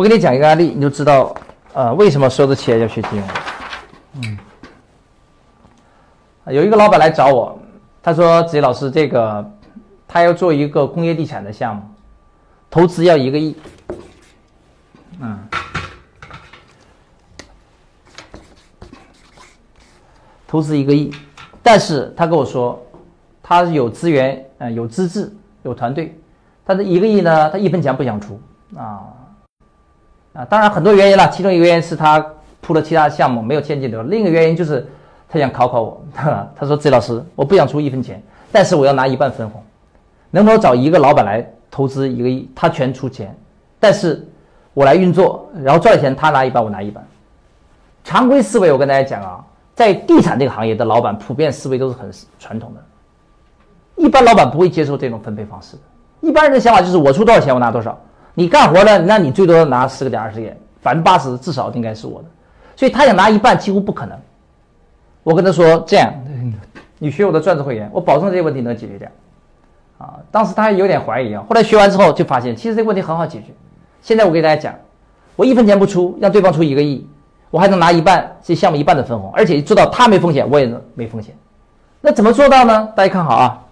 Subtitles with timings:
[0.00, 1.34] 我给你讲一个案例，你就知道，
[1.74, 3.28] 呃，为什么所有的企业要学金融。
[4.22, 4.38] 嗯，
[6.46, 7.60] 有一个老板来找我，
[8.02, 9.52] 他说：“子怡老师，这个
[10.08, 11.82] 他要做一个工业地产的项目，
[12.70, 13.54] 投资要一个亿。”
[15.20, 15.38] 嗯，
[20.48, 21.14] 投资一个亿，
[21.62, 22.82] 但是他跟我说，
[23.42, 25.30] 他有资源，呃，有资质，
[25.62, 26.18] 有团队，
[26.64, 28.40] 他的一个亿呢，他一分钱不想出
[28.74, 29.04] 啊。
[30.32, 32.24] 啊，当然很多原因了，其中一个原因是他
[32.60, 34.86] 铺了其他项目没有现金流，另一个原因就是
[35.28, 36.00] 他想考考我。
[36.54, 39.60] 他说：“周老师，我不想出一分钱，但是我要拿一半分红，
[40.30, 43.36] 能否找一个老板来投资一个亿，他全出钱，
[43.80, 44.24] 但是
[44.72, 47.04] 我来运作，然后赚钱他拿一半，我拿一半。
[48.04, 52.80] 常规思维，我跟大家讲啊，在地产这个行业的老板普遍思维都是很传统的，
[53.96, 55.76] 一般老板不会接受这种分配方式。
[56.20, 57.98] 一般人的想法就是我出多少钱，我拿多少。”
[58.34, 62.28] 你干活了，那你最多拿十个点、二十个点，百分之八十至少应该是我的，
[62.76, 64.16] 所以他想拿一半几乎不可能。
[65.22, 66.12] 我跟他说这样，
[66.98, 69.08] 你学我的钻石会员，我保证这些问题能解决掉。
[69.98, 73.48] 啊，当时他还有点怀疑啊，后来学完之后就发现，其实这个问题很好解决。
[74.00, 74.74] 现在我给大家讲，
[75.36, 77.06] 我一分钱不出，让对方出一个亿，
[77.50, 81.36] 我还能拿一半这项目一半的分红，而且做到他没风险，我也能没风险。
[82.00, 82.88] 那怎么做到呢？
[82.96, 83.62] 大家看好啊，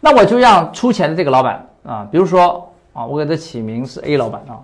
[0.00, 2.68] 那我就让出钱的这个老板啊，比如说。
[2.92, 4.60] 啊，我给他起名是 A 老板啊，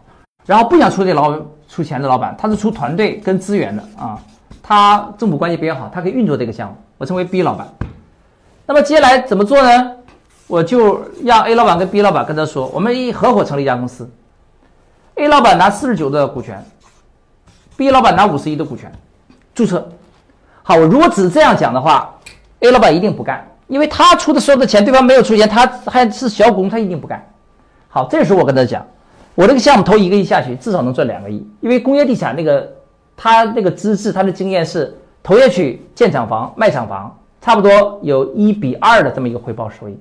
[0.47, 1.35] 然后不想出这老
[1.69, 4.19] 出钱的老板，他是出团队跟资源的啊，
[4.63, 7.67] 他政府关系比较好，他可以运作这个项目，我称为 B 老板。
[8.67, 9.93] 那么接下来怎么做呢？
[10.47, 14.11] 我就让 A 老板跟 B 老板跟他说，我们一合伙成立一家公司
[15.17, 16.65] ，A 老板拿四十九的股权
[17.77, 18.91] ，B 老板拿五十一的股权，
[19.55, 19.87] 注册。
[20.63, 22.15] 好，我如果只这样讲的话
[22.61, 27.23] ，A 老板一定不干，因为他出的所有的钱，对方没有出钱，他还是小股东，他一定不干。
[27.89, 28.87] 好，这时候我跟他讲，
[29.35, 32.71] 我这个项目投一个亿下去，至少能赚两个亿，因为工业地产那个
[33.17, 39.99] 他那个资质，他的经验是投下去建厂房、卖厂房，差不多有一比二的这么一个回报收益。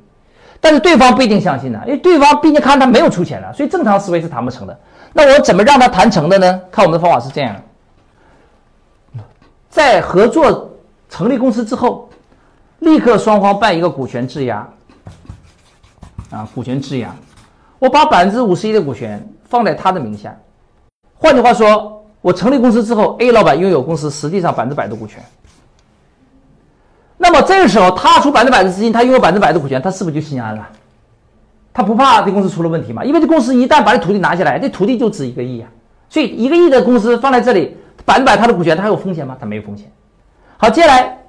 [0.59, 4.78] 但是对方不一定相信呢，因为对方毕竟看他没有出钱了，所以正常思维是谈不成的。
[5.13, 6.62] 那我怎么让他谈成的呢？
[6.72, 7.56] 看我们的方法是这样：
[9.69, 10.72] 在合作
[11.09, 12.09] 成立公司之后，
[12.79, 14.67] 立刻双方办一个股权质押，
[16.31, 17.16] 啊，股权质押。
[17.79, 20.35] 我把百分之五十一的股权放在他的名下，
[21.15, 25.23] 换句话说，我成立公司之后，A 老板拥有公司实际上百分之百的股权。
[27.17, 30.67] 那么这个时候，他出百分之百的资金，他拥有百分之百的股权，他是不是就心安了？
[31.73, 33.03] 他不怕这公司出了问题吗？
[33.03, 35.69] 因为这公司一旦把这土地拿下来，这土地就值一个亿啊。
[36.09, 39.38] 所以一个亿的公司放在这里，百分之百他的股权，他还有风险吗？
[39.39, 39.91] 他没有风险。
[40.57, 41.19] 好，接下来，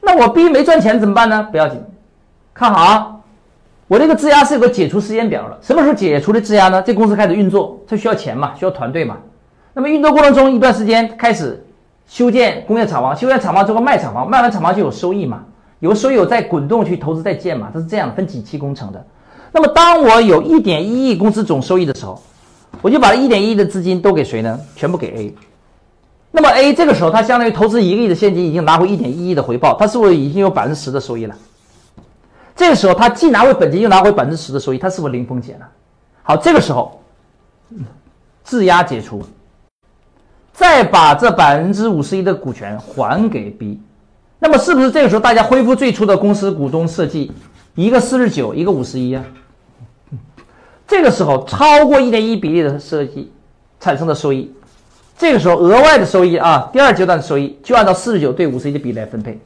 [0.00, 1.46] 那我 B 没赚钱怎么办呢？
[1.50, 1.82] 不要紧，
[2.54, 3.16] 看好啊。
[3.90, 6.80] 我这个质押是有个解除时间表的，什么时候解除的质押呢？
[6.80, 9.16] 这公司开始运作，它需要钱嘛，需要团队嘛。
[9.74, 11.60] 那么运作过程中一段时间开始
[12.06, 15.42] 修建工业厂房，修建厂房之后卖厂房，卖完厂房就有收益嘛，
[15.80, 19.04] 有收益有再滚动去投资再建嘛，它是这样分几期工程的。
[19.50, 22.22] 那么当我有一点一亿公司总收益的时候，
[22.82, 24.56] 我就把一点一亿的资金都给谁呢？
[24.76, 25.34] 全部给 A。
[26.30, 31.34] 那么 A 这个时候它相当于投资一个亿的现金已经拿回一点一亿的回报，它是不是已经有百分之十的收益了？
[32.60, 35.66] 这个时候，他既拿回本金，又拿回百分之十的收益，他是不是零风险了？
[36.22, 37.00] 好，这个时候，
[38.44, 39.22] 质押解除，
[40.52, 43.80] 再把这百分之五十一的股权还给 B，
[44.38, 47.32] 那么是不是这个时候大家恢复最初的公司股东设计，
[47.76, 49.24] 一个四十九，一个五十一啊？
[50.86, 53.32] 这个时候超过一点一比例的设计
[53.80, 54.54] 产生的收益，
[55.16, 59.40] 这个时候额外的收益啊，第二阶段的收益就按照四十九对五十一的比例来分配。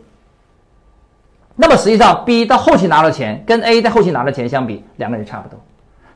[1.56, 5.58] 那么实际上，B 到后期拿了钱跟 A 在后期拿的钱相比，两个人差不多，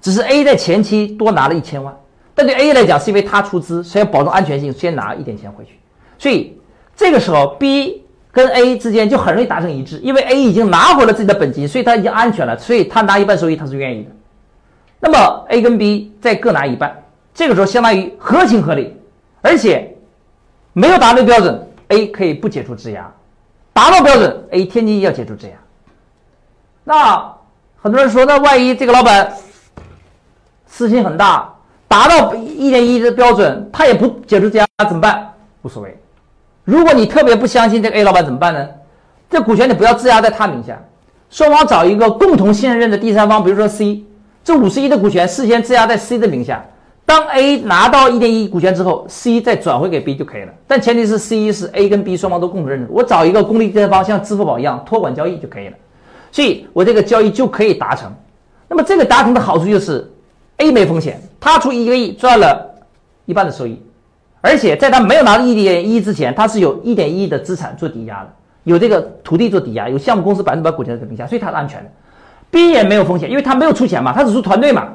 [0.00, 1.94] 只是 A 在前期多拿了一千万，
[2.34, 5.78] 但对 A 来讲，是因为他出资，所以要保证安全性，先拿一点钱回去。
[6.18, 6.58] 所以
[6.96, 14.10] 这个时候，B 跟 A 之间就很容易达成一致，因为 A 已经拿回了自己的本金，所以他已经安全了，所以他拿一半收益他是愿意的。
[14.98, 17.00] 那么 A 跟 B 再各拿一半，
[17.32, 18.92] 这个时候相当于合情合理，
[19.40, 19.96] 而且
[20.72, 23.08] 没有达到标准，A 可以不解除质押。
[23.78, 25.52] 达到标准，A 天津要解除质押。
[26.82, 27.32] 那
[27.80, 29.32] 很多人说，那万一这个老板
[30.66, 31.48] 私心很大，
[31.86, 35.32] 达到一点一的标准，他也不解除质押怎么办？
[35.62, 35.96] 无所谓。
[36.64, 38.68] 如果你特别不相信这个 A 老板怎么办呢？
[39.30, 40.76] 这股权你不要质押在他名下，
[41.30, 44.04] 双方找一个共同信任的第三方，比如说 C，
[44.42, 46.64] 这五十亿的股权事先质押在 C 的名下。
[47.08, 50.52] 当 A 拿到一点一股权之后，C 再转回给 B 就可以了。
[50.66, 52.86] 但前提是 C 是 A 跟 B 双方都共同认识。
[52.90, 55.72] 我找一个公立第三方，像支付宝一样托管交易就可以了。
[56.30, 58.12] 所以我这个交易就可以达成。
[58.68, 60.06] 那么这个达成的好处就是
[60.58, 62.74] A 没风险，他出一个亿赚了
[63.24, 63.82] 一半的收益，
[64.42, 68.28] 而且在他没有拿到一点一之前，他是有一点一亿的资产做抵押的，
[68.64, 71.90] 有这个土地做抵押，有项目公司百分之百股权在名下，所以他是安全的。
[72.50, 74.88] B 也没有风险，因为他没有出钱嘛，他只出团队嘛，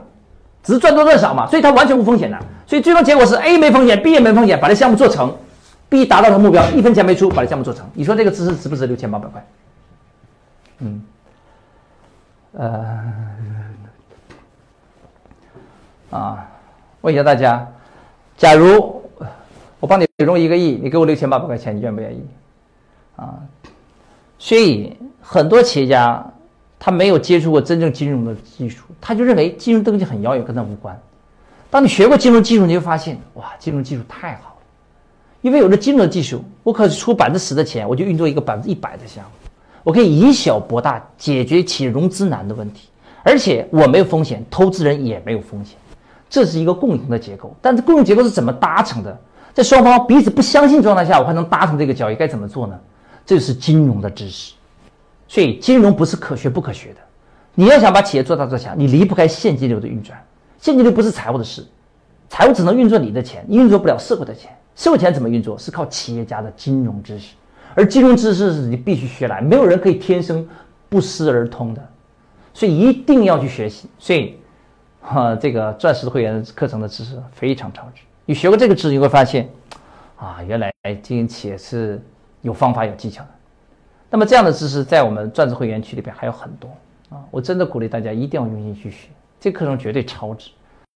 [0.63, 2.39] 只是赚多赚少嘛，所以它完全无风险的。
[2.65, 5.35] 所以最终结果是 A 没风险，B 也没风险，把这项目做成
[5.89, 7.85] ，B 达到了目标，一分钱没出，把这项目做成。
[7.93, 9.45] 你说这个知识值不值六千八百块？
[10.79, 11.03] 嗯，
[12.53, 13.13] 呃，
[16.09, 16.47] 啊，
[17.01, 17.67] 问一下大家，
[18.37, 19.03] 假如
[19.81, 22.25] 我帮你融一个亿，你给我六千八百块钱，你愿不愿意？
[23.17, 23.35] 啊，
[24.39, 26.25] 所以很多企业家。
[26.85, 30.99] 他没有接触过真正金融的技术，他就认为金融东西很遥远，跟他无关。
[31.69, 34.65] 当你学过金融技术，你会发现，哇，金融技术太好了，
[35.39, 39.29] 因为有了金融的技术，我可以出百分之十的钱，我就运作一个百分之一百的项目，
[39.81, 42.89] 我可以以小博大，解决企业融资难的问题，
[43.23, 45.77] 而且我没有风险，投资人也没有风险，
[46.29, 47.55] 这是一个共赢的结构。
[47.61, 49.17] 但是共赢结构是怎么达成的？
[49.53, 52.77] 在双方彼此不相信状态下，我还能达成这个交易，该怎么做呢？
[53.25, 54.51] 这就是金融的知识。
[55.33, 56.97] 所以金融不是可学不可学的，
[57.55, 60.23] 你要想把企业做大做强，你离不开现金流的运转。
[60.59, 61.65] 现金流不是财务的事，
[62.29, 64.55] 财务只能运作你的钱，运作不了社会的钱。
[64.75, 65.57] 社会钱怎么运作？
[65.57, 67.33] 是靠企业家的金融知识，
[67.73, 70.47] 而金融知识是你必须学来，没有人可以天生
[70.87, 71.83] 不思而通的，
[72.53, 73.89] 所以一定要去学习。
[73.97, 74.37] 所以，
[75.01, 78.03] 哈，这个钻石会员课程的知识非常超值。
[78.27, 79.49] 你学过这个知识，你会发现，
[80.15, 80.71] 啊，原来
[81.01, 81.99] 经营企业是
[82.41, 83.29] 有方法有技巧的。
[84.13, 86.69] 那么这样的知识在我们钻石会员区里边还有很多
[87.09, 87.25] 啊！
[87.31, 90.51] 我真的鼓励大家一定要用心去学，这课程绝对超值。